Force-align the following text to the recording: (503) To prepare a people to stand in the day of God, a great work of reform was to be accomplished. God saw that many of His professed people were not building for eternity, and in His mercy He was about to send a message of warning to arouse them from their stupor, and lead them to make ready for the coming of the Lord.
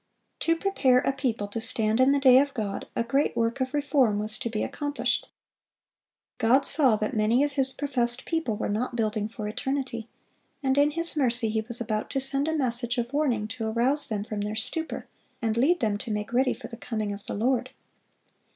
(503) 0.43 0.55
To 0.55 0.59
prepare 0.59 0.97
a 1.01 1.13
people 1.13 1.47
to 1.49 1.61
stand 1.61 1.99
in 1.99 2.11
the 2.11 2.19
day 2.19 2.39
of 2.39 2.55
God, 2.55 2.87
a 2.95 3.03
great 3.03 3.35
work 3.37 3.61
of 3.61 3.71
reform 3.71 4.17
was 4.17 4.39
to 4.39 4.49
be 4.49 4.63
accomplished. 4.63 5.29
God 6.39 6.65
saw 6.65 6.95
that 6.95 7.15
many 7.15 7.43
of 7.43 7.51
His 7.51 7.71
professed 7.71 8.25
people 8.25 8.57
were 8.57 8.67
not 8.67 8.95
building 8.95 9.27
for 9.29 9.47
eternity, 9.47 10.09
and 10.63 10.75
in 10.75 10.89
His 10.89 11.15
mercy 11.15 11.49
He 11.51 11.61
was 11.61 11.79
about 11.79 12.09
to 12.09 12.19
send 12.19 12.47
a 12.47 12.57
message 12.57 12.97
of 12.97 13.13
warning 13.13 13.47
to 13.49 13.67
arouse 13.67 14.07
them 14.07 14.23
from 14.23 14.41
their 14.41 14.55
stupor, 14.55 15.05
and 15.39 15.55
lead 15.55 15.81
them 15.81 15.99
to 15.99 16.09
make 16.09 16.33
ready 16.33 16.55
for 16.55 16.67
the 16.67 16.77
coming 16.77 17.13
of 17.13 17.27
the 17.27 17.35
Lord. 17.35 17.69